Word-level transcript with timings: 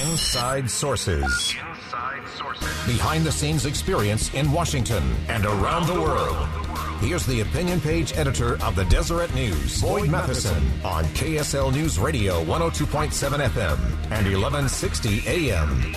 Inside 0.00 0.70
Sources. 0.70 1.54
Behind 2.86 3.24
the 3.24 3.30
scenes 3.30 3.66
experience 3.66 4.32
in 4.32 4.50
Washington 4.50 5.02
and 5.28 5.44
around 5.44 5.86
the 5.86 6.00
world. 6.00 6.48
Here's 7.00 7.26
the 7.26 7.42
opinion 7.42 7.78
page 7.78 8.16
editor 8.16 8.54
of 8.64 8.74
the 8.74 8.84
Deseret 8.86 9.34
News, 9.34 9.82
Boyd 9.82 10.08
Matheson, 10.08 10.62
on 10.82 11.04
KSL 11.06 11.74
News 11.74 11.98
Radio 11.98 12.42
102.7 12.44 13.46
FM 13.48 13.78
and 14.10 14.26
1160 14.26 15.24
AM. 15.26 15.94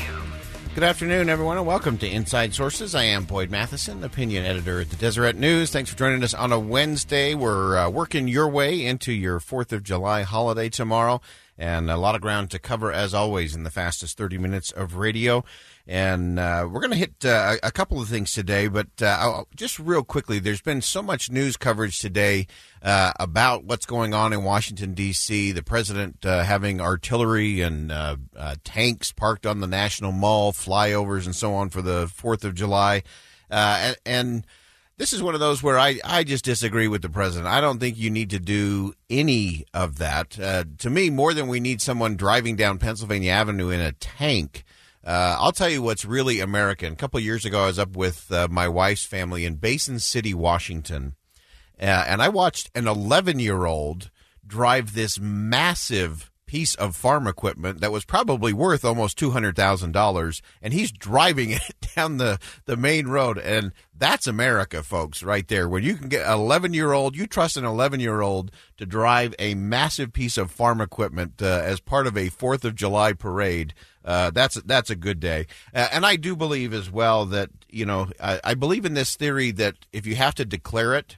Good 0.75 0.83
afternoon, 0.83 1.29
everyone, 1.29 1.55
and 1.55 1.65
welcome 1.65 1.97
to 1.99 2.09
Inside 2.09 2.53
Sources. 2.53 2.95
I 2.95 3.03
am 3.03 3.23
Boyd 3.23 3.49
Matheson, 3.49 4.03
opinion 4.03 4.43
editor 4.43 4.81
at 4.81 4.89
the 4.89 4.97
Deseret 4.97 5.37
News. 5.37 5.71
Thanks 5.71 5.89
for 5.89 5.97
joining 5.97 6.21
us 6.21 6.33
on 6.33 6.51
a 6.51 6.59
Wednesday. 6.59 7.33
We're 7.33 7.77
uh, 7.77 7.89
working 7.89 8.27
your 8.27 8.49
way 8.49 8.85
into 8.85 9.13
your 9.13 9.39
4th 9.39 9.71
of 9.71 9.83
July 9.83 10.23
holiday 10.23 10.67
tomorrow, 10.67 11.21
and 11.57 11.89
a 11.89 11.97
lot 11.97 12.15
of 12.15 12.21
ground 12.21 12.51
to 12.51 12.59
cover, 12.59 12.91
as 12.91 13.13
always, 13.13 13.55
in 13.55 13.63
the 13.63 13.69
fastest 13.69 14.17
30 14.17 14.37
minutes 14.37 14.71
of 14.71 14.95
radio. 14.95 15.43
And 15.87 16.39
uh, 16.39 16.67
we're 16.69 16.81
going 16.81 16.91
to 16.91 16.97
hit 16.97 17.23
uh, 17.23 17.55
a 17.63 17.71
couple 17.71 18.01
of 18.01 18.09
things 18.09 18.33
today, 18.33 18.67
but 18.67 19.01
uh, 19.01 19.43
just 19.55 19.79
real 19.79 20.03
quickly, 20.03 20.39
there's 20.39 20.61
been 20.61 20.81
so 20.81 21.01
much 21.01 21.29
news 21.29 21.55
coverage 21.57 21.99
today 21.99 22.47
uh, 22.81 23.13
about 23.19 23.63
what's 23.63 23.85
going 23.85 24.13
on 24.13 24.33
in 24.33 24.43
Washington, 24.43 24.93
D.C., 24.93 25.51
the 25.51 25.63
president 25.63 26.25
uh, 26.25 26.43
having 26.43 26.81
artillery 26.81 27.61
and 27.61 27.91
uh, 27.91 28.17
tanks 28.63 29.11
parked 29.11 29.45
on 29.45 29.59
the 29.61 29.67
National 29.67 30.11
Mall, 30.11 30.51
flyovers, 30.51 31.25
and 31.25 31.35
so 31.35 31.53
on 31.53 31.69
for 31.69 31.81
the 31.81 32.07
4th 32.07 32.43
of 32.43 32.55
July. 32.55 33.03
and, 33.49 33.95
and 34.05 34.47
this 34.97 35.13
is 35.13 35.21
one 35.21 35.33
of 35.33 35.39
those 35.39 35.61
where 35.61 35.77
I, 35.77 35.99
I 36.03 36.23
just 36.23 36.45
disagree 36.45 36.87
with 36.87 37.01
the 37.01 37.09
president. 37.09 37.47
I 37.47 37.61
don't 37.61 37.79
think 37.79 37.97
you 37.97 38.09
need 38.09 38.29
to 38.31 38.39
do 38.39 38.93
any 39.09 39.65
of 39.73 39.97
that. 39.97 40.39
Uh, 40.39 40.63
to 40.79 40.89
me, 40.89 41.09
more 41.09 41.33
than 41.33 41.47
we 41.47 41.59
need 41.59 41.81
someone 41.81 42.15
driving 42.15 42.55
down 42.55 42.77
Pennsylvania 42.77 43.31
Avenue 43.31 43.69
in 43.69 43.81
a 43.81 43.91
tank 43.91 44.63
uh, 45.05 45.37
I'll 45.39 45.51
tell 45.51 45.69
you 45.69 45.83
what's 45.83 46.03
really 46.03 46.39
American. 46.39 46.93
A 46.93 46.95
couple 46.95 47.19
years 47.19 47.45
ago, 47.45 47.63
I 47.63 47.67
was 47.67 47.77
up 47.77 47.95
with 47.95 48.31
uh, 48.31 48.47
my 48.49 48.67
wife's 48.67 49.05
family 49.05 49.45
in 49.45 49.55
Basin 49.55 49.99
City, 49.99 50.33
Washington, 50.33 51.13
uh, 51.79 52.05
and 52.07 52.23
I 52.23 52.29
watched 52.29 52.71
an 52.73 52.87
11 52.87 53.39
year 53.39 53.65
old 53.65 54.09
drive 54.47 54.95
this 54.95 55.19
massive 55.19 56.31
piece 56.55 56.75
of 56.75 56.95
farm 56.95 57.27
equipment 57.27 57.81
that 57.81 57.91
was 57.91 58.05
probably 58.05 58.53
worth 58.53 58.85
almost 58.85 59.19
$200,000 59.19 60.41
and 60.61 60.73
he's 60.73 60.89
driving 60.89 61.49
it 61.49 61.75
down 61.93 62.15
the, 62.15 62.39
the 62.63 62.77
main 62.77 63.07
road. 63.07 63.37
And 63.37 63.73
that's 63.93 64.25
America 64.25 64.81
folks 64.81 65.21
right 65.21 65.45
there. 65.49 65.67
When 65.67 65.83
you 65.83 65.97
can 65.97 66.07
get 66.07 66.25
an 66.25 66.31
11 66.31 66.73
year 66.73 66.93
old 66.93 67.17
you 67.17 67.27
trust 67.27 67.57
an 67.57 67.65
11 67.65 67.99
year 67.99 68.21
old 68.21 68.51
to 68.77 68.85
drive 68.85 69.35
a 69.37 69.53
massive 69.53 70.13
piece 70.13 70.37
of 70.37 70.49
farm 70.49 70.79
equipment 70.79 71.41
uh, 71.41 71.61
as 71.61 71.81
part 71.81 72.07
of 72.07 72.15
a 72.15 72.29
4th 72.29 72.63
of 72.63 72.73
July 72.73 73.11
parade 73.11 73.73
uh, 74.05 74.29
that's 74.29 74.55
that's 74.61 74.91
a 74.91 74.95
good 74.95 75.19
day, 75.19 75.47
uh, 75.73 75.87
and 75.91 76.05
I 76.05 76.15
do 76.15 76.35
believe 76.35 76.75
as 76.75 76.91
well 76.91 77.25
that 77.25 77.49
you 77.69 77.87
know 77.87 78.07
I, 78.21 78.39
I, 78.43 78.53
believe 78.53 78.85
in 78.85 78.93
this 78.93 79.15
theory 79.15 79.49
that 79.53 79.77
if 79.91 80.05
you 80.05 80.15
have 80.15 80.35
to 80.35 80.45
declare 80.45 80.93
it, 80.93 81.17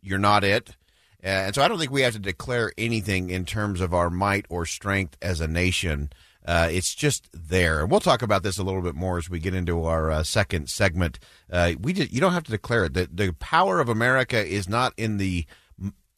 you're 0.00 0.18
not 0.18 0.42
it, 0.42 0.74
and 1.22 1.54
so 1.54 1.62
I 1.62 1.68
don't 1.68 1.78
think 1.78 1.90
we 1.90 2.02
have 2.02 2.14
to 2.14 2.18
declare 2.18 2.72
anything 2.76 3.30
in 3.30 3.44
terms 3.44 3.80
of 3.80 3.94
our 3.94 4.10
might 4.10 4.46
or 4.48 4.66
strength 4.66 5.16
as 5.22 5.40
a 5.40 5.48
nation. 5.48 6.10
Uh, 6.44 6.68
it's 6.72 6.94
just 6.94 7.28
there, 7.32 7.80
and 7.80 7.90
we'll 7.90 8.00
talk 8.00 8.22
about 8.22 8.42
this 8.42 8.58
a 8.58 8.64
little 8.64 8.82
bit 8.82 8.96
more 8.96 9.16
as 9.18 9.30
we 9.30 9.38
get 9.38 9.54
into 9.54 9.84
our 9.84 10.10
uh, 10.10 10.22
second 10.24 10.68
segment. 10.68 11.20
Uh, 11.50 11.74
we 11.80 11.92
just, 11.92 12.12
you 12.12 12.20
don't 12.20 12.32
have 12.32 12.42
to 12.42 12.50
declare 12.50 12.86
it. 12.86 12.94
The, 12.94 13.08
the 13.12 13.32
power 13.34 13.78
of 13.78 13.88
America 13.88 14.44
is 14.44 14.68
not 14.68 14.92
in 14.96 15.18
the 15.18 15.46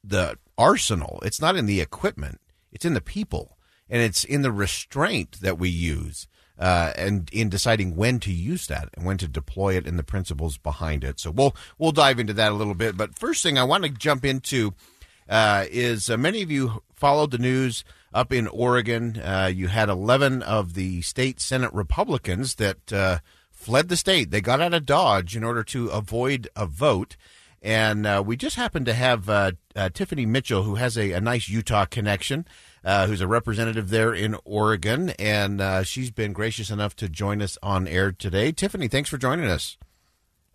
the 0.03 0.39
arsenal. 0.59 1.19
It's 1.23 1.41
not 1.41 1.57
in 1.57 1.67
the 1.67 1.81
equipment. 1.81 2.41
It's 2.73 2.85
in 2.85 2.95
the 2.95 3.01
people 3.01 3.57
and 3.89 4.03
it's 4.03 4.25
in 4.25 4.43
the 4.43 4.53
restraint 4.53 5.41
that 5.41 5.59
we 5.59 5.69
use 5.69 6.27
uh, 6.59 6.93
and 6.97 7.29
in 7.33 7.49
deciding 7.49 7.97
when 7.97 8.21
to 8.21 8.33
use 8.33 8.67
that 8.67 8.89
and 8.95 9.05
when 9.05 9.19
to 9.19 9.29
deploy 9.29 9.77
it 9.77 9.87
and 9.87 9.99
the 9.99 10.05
principles 10.05 10.59
behind 10.59 11.05
it. 11.05 11.19
So 11.19 11.31
we'll 11.31 11.57
we'll 11.79 11.93
dive 11.93 12.19
into 12.19 12.33
that 12.35 12.53
a 12.53 12.55
little 12.55 12.75
bit. 12.75 12.97
But 12.97 13.19
first 13.19 13.43
thing 13.43 13.59
I 13.59 13.65
want 13.65 13.85
to 13.85 13.91
jump 13.91 14.25
into 14.25 14.75
uh, 15.29 15.65
is 15.71 16.11
uh, 16.11 16.17
many 16.17 16.43
of 16.43 16.51
you 16.51 16.83
followed 16.93 17.31
the 17.31 17.39
news 17.39 17.85
up 18.13 18.33
in 18.33 18.47
Oregon. 18.49 19.21
Uh, 19.21 19.51
you 19.53 19.69
had 19.69 19.89
11 19.89 20.43
of 20.43 20.75
the 20.75 21.03
state 21.03 21.41
Senate 21.41 21.73
Republicans 21.73 22.57
that 22.57 22.93
uh, 22.93 23.19
fled 23.51 23.89
the 23.89 23.97
state. 23.97 24.31
They 24.31 24.41
got 24.41 24.61
out 24.61 24.75
of 24.75 24.87
Dodge 24.87 25.37
in 25.37 25.45
order 25.45 25.65
to 25.65 25.89
avoid 25.89 26.49
a 26.55 26.67
vote. 26.67 27.17
And 27.63 28.07
uh, 28.07 28.23
we 28.25 28.37
just 28.37 28.57
happened 28.57 28.87
to 28.87 28.95
have 28.95 29.25
Tiffiny 29.25 30.27
Mitchell, 30.27 30.65
who 30.65 30.75
has 30.75 30.99
a, 30.99 31.13
a 31.13 31.21
nice 31.21 31.49
Utah 31.49 31.87
connection 31.87 32.47
uh, 32.85 33.07
who's 33.07 33.21
a 33.21 33.27
representative 33.27 33.89
there 33.91 34.13
in 34.13 34.37
Oregon, 34.45 35.11
and 35.19 35.61
uh, 35.61 35.83
she's 35.83 36.11
been 36.11 36.33
gracious 36.33 36.71
enough 36.71 36.95
to 36.97 37.09
join 37.09 37.41
us 37.41 37.57
on 37.63 37.89
air 37.89 38.13
today. 38.13 38.53
Tiffiny, 38.53 38.91
thanks 38.91 39.09
for 39.09 39.17
joining 39.17 39.47
us. 39.47 39.79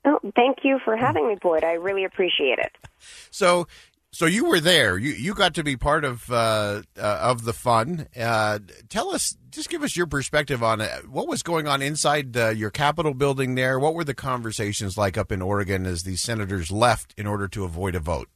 Oh, 0.06 0.19
thank 0.36 0.59
you 0.63 0.80
for 0.86 0.96
having 0.96 1.28
me, 1.28 1.36
Boyd. 1.41 1.63
I 1.63 1.74
really 1.74 2.06
appreciate 2.06 2.59
it. 2.59 2.72
So, 3.31 3.66
so 4.12 4.25
you 4.25 4.46
were 4.46 4.59
there. 4.59 4.97
You 4.97 5.12
you 5.12 5.34
got 5.34 5.53
to 5.56 5.64
be 5.64 5.78
part 5.78 6.03
of 6.03 6.30
uh, 6.31 6.81
uh, 6.97 7.20
of 7.22 7.44
the 7.44 7.53
fun. 7.53 8.08
Uh, 8.20 8.59
tell 8.90 9.12
us, 9.12 9.38
just 9.52 9.70
give 9.70 9.84
us 9.84 9.96
your 9.96 10.08
perspective 10.08 10.64
on 10.64 10.81
it. 10.81 11.08
What 11.09 11.28
was 11.28 11.44
going 11.44 11.68
on 11.68 11.81
inside 11.81 12.36
uh, 12.36 12.50
your 12.50 12.72
Capitol 12.72 13.14
building 13.14 13.56
there? 13.56 13.80
What 13.80 13.94
were 13.94 14.03
the 14.03 14.16
conversations 14.16 14.98
like 14.98 15.18
up 15.18 15.31
in 15.31 15.42
Oregon 15.42 15.86
as 15.86 16.03
these 16.03 16.22
senators 16.22 16.72
left 16.72 17.14
in 17.18 17.28
order 17.28 17.48
to 17.50 17.64
avoid 17.64 17.96
a 17.96 18.00
vote? 18.00 18.30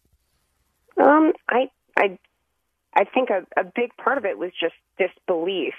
Um, 1.01 1.33
I 1.49 1.71
I 1.97 2.19
I 2.95 3.05
think 3.05 3.29
a, 3.31 3.45
a 3.59 3.63
big 3.63 3.95
part 3.97 4.19
of 4.19 4.25
it 4.25 4.37
was 4.37 4.51
just 4.59 4.75
disbelief. 4.99 5.73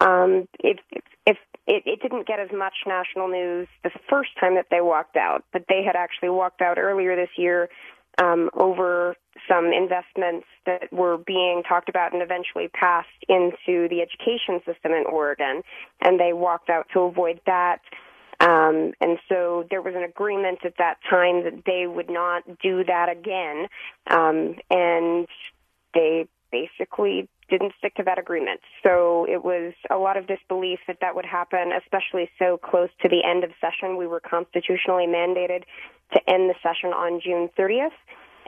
Um, 0.00 0.48
if 0.58 0.78
if 1.24 1.36
it, 1.68 1.84
it 1.86 2.02
didn't 2.02 2.26
get 2.26 2.40
as 2.40 2.50
much 2.52 2.74
national 2.84 3.28
news 3.28 3.68
the 3.84 3.90
first 4.08 4.30
time 4.40 4.56
that 4.56 4.66
they 4.72 4.80
walked 4.80 5.16
out, 5.16 5.44
but 5.52 5.66
they 5.68 5.84
had 5.84 5.94
actually 5.94 6.30
walked 6.30 6.60
out 6.60 6.78
earlier 6.78 7.14
this 7.14 7.30
year 7.36 7.68
um, 8.18 8.50
over 8.54 9.16
some 9.48 9.66
investments 9.72 10.46
that 10.66 10.92
were 10.92 11.16
being 11.16 11.62
talked 11.68 11.88
about 11.88 12.12
and 12.12 12.22
eventually 12.22 12.68
passed 12.68 13.08
into 13.28 13.88
the 13.88 14.00
education 14.00 14.60
system 14.66 14.92
in 14.92 15.04
Oregon, 15.10 15.62
and 16.00 16.20
they 16.20 16.32
walked 16.32 16.70
out 16.70 16.86
to 16.92 17.00
avoid 17.00 17.40
that. 17.46 17.80
Um, 18.40 18.92
and 19.00 19.18
so 19.28 19.66
there 19.70 19.82
was 19.82 19.94
an 19.94 20.02
agreement 20.02 20.60
at 20.64 20.78
that 20.78 20.96
time 21.08 21.44
that 21.44 21.62
they 21.66 21.86
would 21.86 22.08
not 22.08 22.42
do 22.62 22.84
that 22.84 23.08
again. 23.10 23.68
Um, 24.06 24.56
and 24.70 25.28
they 25.92 26.26
basically 26.50 27.28
didn't 27.50 27.72
stick 27.78 27.94
to 27.96 28.02
that 28.04 28.18
agreement. 28.18 28.60
So 28.82 29.26
it 29.28 29.44
was 29.44 29.74
a 29.90 29.96
lot 29.96 30.16
of 30.16 30.26
disbelief 30.26 30.78
that 30.86 30.98
that 31.00 31.14
would 31.14 31.26
happen, 31.26 31.72
especially 31.72 32.30
so 32.38 32.56
close 32.56 32.88
to 33.02 33.08
the 33.08 33.22
end 33.24 33.44
of 33.44 33.50
session. 33.60 33.96
We 33.96 34.06
were 34.06 34.20
constitutionally 34.20 35.06
mandated 35.06 35.64
to 36.12 36.30
end 36.30 36.48
the 36.48 36.54
session 36.62 36.90
on 36.90 37.20
June 37.20 37.50
30th, 37.58 37.90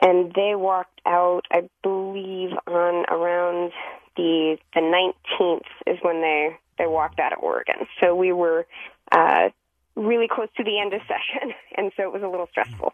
and 0.01 0.33
they 0.33 0.55
walked 0.55 1.01
out, 1.05 1.41
I 1.51 1.69
believe, 1.83 2.51
on 2.67 3.05
around 3.09 3.71
the 4.15 4.57
the 4.73 4.81
19th 4.81 5.65
is 5.87 5.97
when 6.01 6.21
they 6.21 6.57
they 6.77 6.87
walked 6.87 7.19
out 7.19 7.33
of 7.33 7.39
Oregon. 7.41 7.87
So 8.01 8.15
we 8.15 8.31
were 8.31 8.65
uh, 9.11 9.49
really 9.95 10.27
close 10.27 10.49
to 10.57 10.63
the 10.63 10.79
end 10.79 10.93
of 10.93 11.01
session, 11.01 11.53
and 11.77 11.91
so 11.95 12.03
it 12.03 12.13
was 12.13 12.23
a 12.23 12.27
little 12.27 12.47
stressful. 12.47 12.93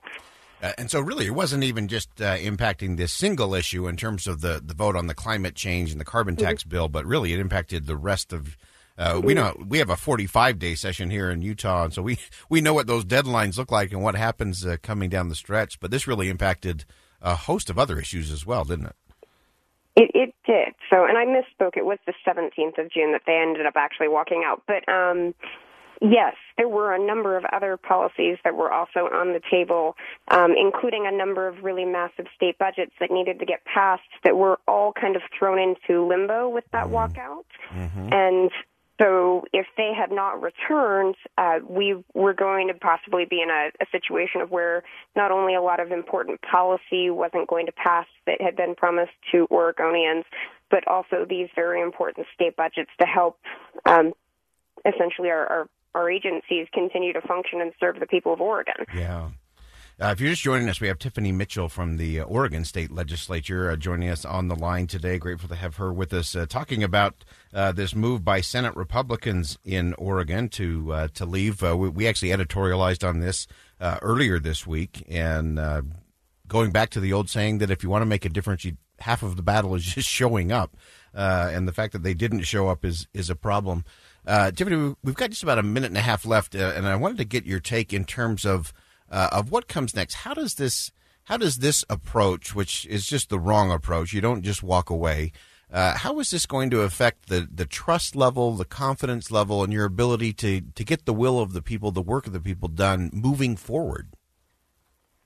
Uh, 0.62 0.74
and 0.78 0.92
so, 0.92 1.00
really, 1.00 1.26
it 1.26 1.34
wasn't 1.34 1.64
even 1.64 1.88
just 1.88 2.22
uh, 2.22 2.36
impacting 2.38 2.98
this 2.98 3.14
single 3.14 3.56
issue 3.56 3.88
in 3.88 3.96
terms 3.96 4.28
of 4.28 4.42
the, 4.42 4.62
the 4.64 4.74
vote 4.74 4.96
on 4.96 5.08
the 5.08 5.14
climate 5.14 5.56
change 5.56 5.92
and 5.92 6.02
the 6.02 6.06
carbon 6.06 6.36
mm-hmm. 6.36 6.46
tax 6.46 6.64
mm-hmm. 6.64 6.72
bill, 6.72 6.90
but 6.90 7.06
really, 7.06 7.34
it 7.34 7.40
impacted 7.40 7.86
the 7.86 7.98
rest 7.98 8.34
of. 8.34 8.58
Uh, 8.98 9.22
we 9.24 9.34
know 9.34 9.56
we 9.66 9.78
have 9.78 9.90
a 9.90 9.96
45 9.96 10.60
day 10.60 10.76
session 10.76 11.10
here 11.10 11.32
in 11.32 11.42
Utah, 11.42 11.86
and 11.86 11.94
so 11.94 12.02
we 12.02 12.20
we 12.50 12.60
know 12.60 12.74
what 12.74 12.88
those 12.88 13.06
deadlines 13.06 13.58
look 13.58 13.72
like 13.72 13.94
and 13.94 14.04
what 14.04 14.16
happens 14.16 14.66
uh, 14.66 14.76
coming 14.84 15.10
down 15.10 15.30
the 15.30 15.36
stretch. 15.36 15.80
But 15.80 15.92
this 15.92 16.06
really 16.06 16.28
impacted 16.28 16.84
a 17.22 17.36
host 17.36 17.70
of 17.70 17.80
other 17.80 17.98
issues 17.98 18.30
as 18.30 18.46
well, 18.46 18.66
didn't 18.66 18.88
it? 18.88 18.96
It, 19.96 20.12
it 20.14 20.36
did. 20.46 20.76
So, 20.90 21.06
and 21.06 21.18
I 21.18 21.26
misspoke. 21.26 21.76
It 21.76 21.86
was 21.86 21.98
the 22.06 22.14
17th 22.26 22.78
of 22.78 22.92
June 22.92 23.12
that 23.12 23.24
they 23.26 23.36
ended 23.36 23.66
up 23.66 23.74
actually 23.76 24.08
walking 24.08 24.44
out. 24.46 24.64
But 24.66 24.88
um, 24.88 25.34
Yes, 26.02 26.36
there 26.58 26.70
were 26.70 26.94
a 26.94 27.00
number 27.00 27.36
of 27.36 27.44
other 27.52 27.76
policies 27.76 28.38
that 28.44 28.56
were 28.56 28.72
also 28.72 29.10
on 29.12 29.34
the 29.34 29.42
table, 29.52 29.98
um, 30.30 30.54
including 30.58 31.06
a 31.06 31.12
number 31.12 31.48
of 31.48 31.64
really 31.64 31.86
massive 31.86 32.28
state 32.36 32.58
budgets 32.58 32.94
that 33.00 33.12
needed 33.12 33.40
to 33.40 33.46
get 33.46 33.66
passed 33.66 34.04
that 34.24 34.38
were 34.38 34.60
all 34.68 34.94
kind 34.94 35.16
of 35.16 35.22
thrown 35.38 35.60
into 35.60 36.08
limbo 36.08 36.48
with 36.48 36.64
that 36.72 36.86
mm-hmm. 36.86 36.96
walkout. 36.96 37.46
Mm-hmm. 37.74 38.14
And 38.14 38.52
so 39.00 39.46
if 39.54 39.66
they 39.78 39.92
had 39.98 40.12
not 40.12 40.42
returned, 40.42 41.16
uh, 41.38 41.60
we 41.68 42.04
were 42.14 42.34
going 42.34 42.68
to 42.68 42.74
possibly 42.74 43.26
be 43.26 43.42
in 43.42 43.50
a, 43.50 43.70
a 43.82 43.86
situation 43.92 44.42
of 44.42 44.52
where 44.52 44.84
not 45.16 45.32
only 45.32 45.56
a 45.56 45.62
lot 45.62 45.80
of 45.80 45.92
important 45.92 46.42
policy 46.42 47.10
wasn't 47.10 47.48
going 47.48 47.66
to 47.66 47.72
pass 47.72 48.06
that 48.26 48.42
had 48.42 48.56
been 48.58 48.76
promised 48.76 49.14
to 49.32 49.48
Oregonians, 49.48 50.24
but 50.70 50.88
also 50.88 51.26
these 51.28 51.48
very 51.56 51.82
important 51.82 52.28
state 52.34 52.56
budgets 52.56 52.92
to 53.00 53.06
help 53.06 53.38
um, 53.86 54.14
essentially 54.86 55.30
our, 55.30 55.48
our, 55.48 55.70
our 55.96 56.10
agencies 56.10 56.68
continue 56.74 57.14
to 57.14 57.22
function 57.22 57.62
and 57.62 57.74
serve 57.80 58.00
the 58.00 58.08
people 58.08 58.34
of 58.34 58.42
Oregon. 58.42 58.86
Yeah. 58.96 59.30
Uh, 60.02 60.12
if 60.14 60.22
you're 60.22 60.30
just 60.30 60.42
joining 60.42 60.70
us, 60.70 60.80
we 60.80 60.88
have 60.88 60.98
Tiffiny 60.98 61.34
Mitchell 61.34 61.68
from 61.68 61.98
the 61.98 62.22
uh, 62.22 62.24
Oregon 62.24 62.64
State 62.64 62.90
Legislature 62.90 63.70
uh, 63.70 63.76
joining 63.76 64.08
us 64.08 64.24
on 64.24 64.48
the 64.48 64.56
line 64.56 64.88
today. 64.88 65.18
Grateful 65.18 65.50
to 65.50 65.56
have 65.56 65.76
her 65.76 65.92
with 65.92 66.14
us, 66.14 66.38
uh, 66.38 66.46
talking 66.46 66.82
about 66.86 67.26
uh, 67.54 67.74
this 67.74 67.94
move 67.94 68.24
by 68.24 68.40
Senate 68.40 68.74
Republicans 68.78 69.58
in 69.66 69.94
Oregon 69.96 70.48
to 70.50 70.94
uh, 70.94 71.08
to 71.16 71.26
leave. 71.26 71.62
We, 71.62 71.90
we, 71.90 72.08
actually 72.08 72.30
editorialized 72.30 73.06
on 73.06 73.20
this 73.20 73.46
earlier 73.82 74.40
this 74.40 74.66
week, 74.66 75.04
and 75.10 75.60
going 76.48 76.72
back 76.72 76.92
to 76.92 77.02
the 77.02 77.12
old 77.12 77.30
saying 77.30 77.58
that 77.58 77.70
if 77.70 77.84
you 77.84 77.90
want 77.90 78.02
to 78.02 78.06
make 78.06 78.24
a 78.24 78.30
difference, 78.30 78.64
you, 78.64 78.78
half 79.00 79.22
of 79.22 79.36
the 79.36 79.44
battle 79.44 79.76
is 79.76 79.84
just 79.96 80.08
showing 80.08 80.50
up, 80.50 80.78
and 81.14 81.68
the 81.68 81.74
fact 81.74 81.92
that 81.92 82.04
they 82.04 82.14
didn't 82.14 82.44
show 82.44 82.70
up 82.70 82.86
is 82.86 83.10
is 83.14 83.30
a 83.30 83.36
problem. 83.36 83.84
Tiffany, 84.52 84.96
we've 85.04 85.16
got 85.16 85.32
just 85.32 85.44
about 85.44 85.58
a 85.58 85.64
minute 85.64 85.88
and 85.88 85.98
a 85.98 86.02
half 86.02 86.26
left, 86.26 86.54
and 86.54 86.88
I 86.88 86.96
wanted 86.96 87.18
to 87.18 87.26
get 87.26 87.46
your 87.46 87.60
take 87.60 87.94
in 87.94 88.06
terms 88.06 88.46
of 88.46 88.74
uh, 89.10 89.30
of 89.32 89.52
what 89.52 89.68
comes 89.68 89.96
next. 89.96 90.14
How 90.14 90.34
does 90.34 90.56
this 90.56 90.92
how 91.26 91.38
does 91.38 91.58
this 91.58 91.86
approach, 91.90 92.56
which 92.56 92.86
is 92.88 93.06
just 93.06 93.30
the 93.30 93.40
wrong 93.40 93.72
approach, 93.72 94.14
you 94.14 94.22
don't 94.22 94.42
just 94.42 94.64
walk 94.64 94.90
away. 94.90 95.32
Uh, 95.72 95.96
how 95.96 96.20
is 96.20 96.32
this 96.32 96.48
going 96.48 96.72
to 96.72 96.82
affect 96.82 97.30
the, 97.30 97.48
the 97.54 97.66
trust 97.66 98.16
level, 98.16 98.56
the 98.56 98.66
confidence 98.66 99.30
level, 99.30 99.64
and 99.64 99.72
your 99.72 99.86
ability 99.86 100.34
to, 100.34 100.62
to 100.62 100.84
get 100.84 101.06
the 101.06 101.14
will 101.14 101.40
of 101.40 101.54
the 101.54 101.62
people, 101.62 101.92
the 101.92 102.02
work 102.02 102.26
of 102.26 102.34
the 102.34 102.40
people 102.40 102.68
done 102.68 103.12
moving 103.14 103.56
forward? 103.56 104.08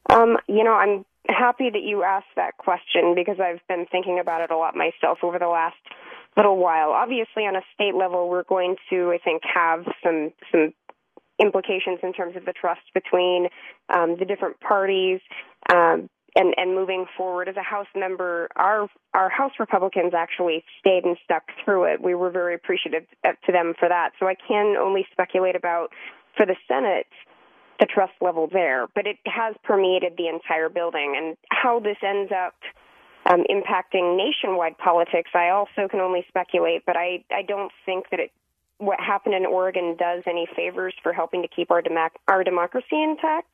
Um, 0.09 0.37
you 0.47 0.65
know, 0.65 0.73
I'm 0.73 1.05
happy 1.29 1.69
that 1.69 1.83
you 1.83 2.03
asked 2.03 2.35
that 2.35 2.57
question 2.57 3.15
because 3.15 3.39
I've 3.39 3.65
been 3.69 3.85
thinking 3.89 4.19
about 4.19 4.41
it 4.41 4.51
a 4.51 4.57
lot 4.57 4.75
myself 4.75 5.19
over 5.23 5.39
the 5.39 5.47
last 5.47 5.77
little 6.35 6.57
while. 6.57 6.91
Obviously, 6.91 7.43
on 7.43 7.55
a 7.55 7.61
state 7.73 7.95
level, 7.95 8.29
we're 8.29 8.43
going 8.43 8.75
to, 8.89 9.11
I 9.11 9.19
think, 9.23 9.43
have 9.43 9.85
some 10.03 10.31
some 10.51 10.73
implications 11.39 11.99
in 12.03 12.13
terms 12.13 12.35
of 12.35 12.45
the 12.45 12.53
trust 12.53 12.81
between 12.93 13.47
um, 13.93 14.15
the 14.19 14.25
different 14.25 14.59
parties. 14.59 15.19
Um, 15.71 16.09
and, 16.35 16.55
and 16.57 16.73
moving 16.73 17.05
forward 17.15 17.47
as 17.47 17.55
a 17.57 17.61
House 17.61 17.87
member, 17.95 18.49
our 18.55 18.87
our 19.13 19.29
House 19.29 19.51
Republicans 19.59 20.13
actually 20.15 20.63
stayed 20.79 21.05
and 21.05 21.15
stuck 21.23 21.43
through 21.63 21.85
it. 21.93 22.01
We 22.01 22.15
were 22.15 22.31
very 22.31 22.55
appreciative 22.55 23.03
to 23.23 23.51
them 23.51 23.73
for 23.77 23.87
that. 23.87 24.11
So 24.19 24.27
I 24.27 24.33
can 24.35 24.75
only 24.77 25.05
speculate 25.11 25.55
about 25.55 25.89
for 26.35 26.45
the 26.45 26.55
Senate 26.67 27.05
the 27.79 27.85
trust 27.85 28.13
level 28.21 28.47
there, 28.51 28.87
but 28.95 29.05
it 29.07 29.17
has 29.25 29.55
permeated 29.63 30.13
the 30.17 30.27
entire 30.27 30.69
building 30.69 31.15
and 31.17 31.37
how 31.51 31.79
this 31.79 31.97
ends 32.03 32.31
up 32.31 32.53
um, 33.33 33.43
impacting 33.49 34.17
nationwide 34.17 34.77
politics. 34.77 35.31
I 35.33 35.49
also 35.49 35.87
can 35.89 35.99
only 35.99 36.25
speculate, 36.27 36.83
but 36.85 36.95
I 36.95 37.23
I 37.31 37.41
don't 37.41 37.71
think 37.85 38.09
that 38.11 38.19
it 38.19 38.31
what 38.77 38.99
happened 38.99 39.35
in 39.35 39.45
Oregon 39.45 39.95
does 39.97 40.23
any 40.27 40.47
favors 40.55 40.93
for 41.01 41.13
helping 41.13 41.41
to 41.41 41.47
keep 41.47 41.71
our, 41.71 41.81
our 42.27 42.43
democracy 42.43 43.01
intact. 43.01 43.53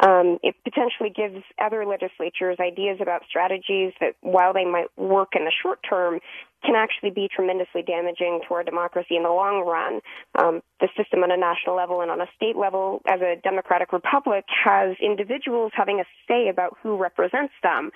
Um, 0.00 0.38
it 0.44 0.54
potentially 0.62 1.10
gives 1.10 1.42
other 1.60 1.84
legislatures 1.84 2.58
ideas 2.60 2.98
about 3.00 3.22
strategies 3.28 3.92
that, 4.00 4.14
while 4.20 4.52
they 4.52 4.64
might 4.64 4.86
work 4.96 5.30
in 5.34 5.44
the 5.44 5.52
short 5.62 5.80
term, 5.88 6.20
can 6.64 6.76
actually 6.76 7.10
be 7.10 7.28
tremendously 7.34 7.82
damaging 7.82 8.40
to 8.46 8.54
our 8.54 8.62
democracy 8.62 9.16
in 9.16 9.24
the 9.24 9.30
long 9.30 9.66
run. 9.66 10.00
Um, 10.38 10.62
the 10.80 10.88
system 10.96 11.24
on 11.24 11.32
a 11.32 11.36
national 11.36 11.74
level 11.74 12.00
and 12.00 12.10
on 12.12 12.20
a 12.20 12.28
state 12.36 12.56
level, 12.56 13.00
as 13.08 13.20
a 13.20 13.40
democratic 13.42 13.92
republic, 13.92 14.44
has 14.64 14.96
individuals 15.02 15.72
having 15.74 15.98
a 15.98 16.04
say 16.28 16.48
about 16.48 16.76
who 16.82 16.96
represents 16.96 17.54
them. 17.64 17.90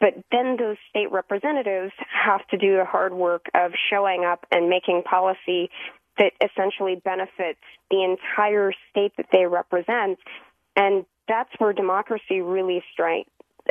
But 0.00 0.14
then 0.30 0.56
those 0.58 0.76
state 0.90 1.10
representatives 1.10 1.92
have 2.08 2.46
to 2.48 2.56
do 2.56 2.76
the 2.76 2.84
hard 2.84 3.12
work 3.12 3.46
of 3.54 3.72
showing 3.90 4.24
up 4.24 4.46
and 4.50 4.68
making 4.68 5.02
policy 5.02 5.70
that 6.18 6.32
essentially 6.40 6.96
benefits 6.96 7.60
the 7.90 8.02
entire 8.02 8.72
state 8.90 9.12
that 9.16 9.26
they 9.32 9.46
represent. 9.46 10.18
And 10.76 11.04
that's 11.26 11.50
where 11.58 11.72
democracy 11.72 12.40
really 12.40 12.82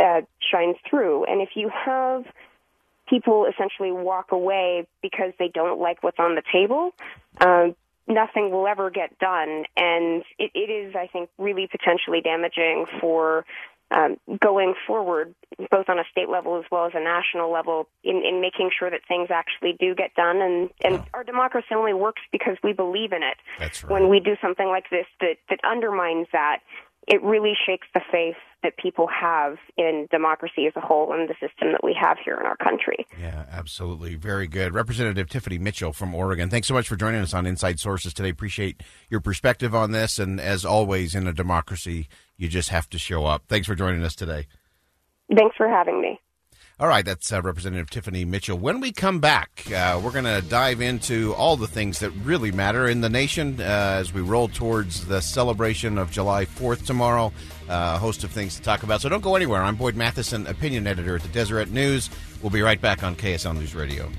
uh, 0.01 0.21
shines 0.51 0.75
through. 0.89 1.25
And 1.25 1.41
if 1.41 1.49
you 1.55 1.69
have 1.69 2.25
people 3.09 3.45
essentially 3.45 3.91
walk 3.91 4.31
away 4.31 4.87
because 5.01 5.33
they 5.39 5.47
don't 5.47 5.79
like 5.79 6.03
what's 6.03 6.19
on 6.19 6.35
the 6.35 6.43
table, 6.51 6.91
um, 7.39 7.75
nothing 8.07 8.51
will 8.51 8.67
ever 8.67 8.89
get 8.89 9.17
done. 9.19 9.63
And 9.75 10.23
it, 10.37 10.51
it 10.53 10.69
is, 10.69 10.95
I 10.95 11.07
think, 11.07 11.29
really 11.37 11.67
potentially 11.67 12.21
damaging 12.21 12.85
for 12.99 13.45
um, 13.91 14.17
going 14.41 14.73
forward, 14.85 15.33
both 15.71 15.89
on 15.89 15.99
a 15.99 16.03
state 16.11 16.29
level 16.29 16.57
as 16.57 16.65
well 16.71 16.85
as 16.85 16.91
a 16.95 16.99
national 16.99 17.51
level, 17.51 17.87
in, 18.03 18.23
in 18.25 18.41
making 18.41 18.69
sure 18.77 18.89
that 18.89 19.01
things 19.07 19.29
actually 19.31 19.75
do 19.79 19.95
get 19.95 20.13
done. 20.15 20.41
And, 20.41 20.69
and 20.83 21.03
our 21.13 21.23
democracy 21.23 21.73
only 21.75 21.93
works 21.93 22.21
because 22.31 22.57
we 22.63 22.73
believe 22.73 23.11
in 23.11 23.23
it. 23.23 23.37
That's 23.59 23.83
right. 23.83 23.93
When 23.93 24.09
we 24.09 24.19
do 24.19 24.35
something 24.41 24.67
like 24.67 24.89
this 24.89 25.05
that, 25.21 25.37
that 25.49 25.59
undermines 25.63 26.27
that, 26.33 26.59
it 27.07 27.23
really 27.23 27.53
shakes 27.65 27.87
the 27.93 28.01
faith 28.11 28.35
that 28.63 28.77
people 28.77 29.07
have 29.07 29.57
in 29.77 30.07
democracy 30.11 30.65
as 30.65 30.73
a 30.75 30.81
whole 30.81 31.13
and 31.13 31.29
the 31.29 31.33
system 31.33 31.71
that 31.71 31.83
we 31.83 31.95
have 31.99 32.17
here 32.23 32.35
in 32.35 32.45
our 32.45 32.57
country. 32.57 33.05
Yeah, 33.19 33.45
absolutely. 33.51 34.15
Very 34.15 34.47
good. 34.47 34.73
Representative 34.73 35.27
Tiffiny 35.27 35.59
Mitchell 35.59 35.93
from 35.93 36.15
Oregon, 36.15 36.49
thanks 36.49 36.67
so 36.67 36.73
much 36.73 36.87
for 36.87 36.95
joining 36.95 37.21
us 37.21 37.33
on 37.33 37.45
Inside 37.45 37.79
Sources 37.79 38.13
today. 38.13 38.29
Appreciate 38.29 38.81
your 39.09 39.19
perspective 39.19 39.75
on 39.75 39.91
this. 39.91 40.17
And 40.17 40.39
as 40.39 40.65
always, 40.65 41.13
in 41.13 41.27
a 41.27 41.33
democracy, 41.33 42.07
you 42.35 42.47
just 42.47 42.69
have 42.69 42.89
to 42.89 42.97
show 42.97 43.25
up. 43.25 43.43
Thanks 43.47 43.67
for 43.67 43.75
joining 43.75 44.03
us 44.03 44.15
today. 44.15 44.47
Thanks 45.35 45.55
for 45.55 45.67
having 45.67 46.01
me. 46.01 46.19
All 46.79 46.87
right, 46.87 47.03
that's 47.03 47.33
uh, 47.33 47.41
Representative 47.41 47.89
Tiffiny 47.89 48.23
Mitchell. 48.23 48.55
When 48.55 48.79
we 48.79 48.91
come 48.91 49.19
back, 49.19 49.63
uh, 49.75 49.99
we're 50.03 50.11
going 50.11 50.25
to 50.25 50.47
dive 50.47 50.79
into 50.79 51.33
all 51.33 51.57
the 51.57 51.65
things 51.65 51.97
that 52.01 52.11
really 52.11 52.51
matter 52.51 52.87
in 52.87 53.01
the 53.01 53.09
nation 53.09 53.59
uh, 53.59 53.63
as 53.63 54.13
we 54.13 54.21
roll 54.21 54.47
towards 54.47 55.07
the 55.07 55.19
celebration 55.19 55.97
of 55.97 56.11
July 56.11 56.45
4th 56.45 56.85
tomorrow. 56.85 57.33
Uh, 57.67 57.93
a 57.95 57.97
host 57.97 58.23
of 58.23 58.29
things 58.29 58.57
to 58.57 58.61
talk 58.61 58.83
about. 58.83 59.01
So 59.01 59.09
don't 59.09 59.23
go 59.23 59.35
anywhere. 59.35 59.63
I'm 59.63 59.75
Boyd 59.75 59.95
Matheson, 59.95 60.45
opinion 60.45 60.85
editor 60.85 61.15
at 61.15 61.23
the 61.23 61.29
Deseret 61.29 61.71
News. 61.71 62.11
We'll 62.43 62.51
be 62.51 62.61
right 62.61 62.79
back 62.79 63.01
on 63.01 63.15
KSL 63.15 63.57
News 63.57 63.73
Radio. 63.73 64.11